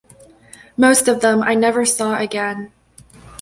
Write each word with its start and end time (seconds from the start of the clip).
Most 0.77 1.07
of 1.07 1.21
them 1.21 1.43
I 1.43 1.53
never 1.53 1.85
saw 1.85 2.17
again. 2.17 2.71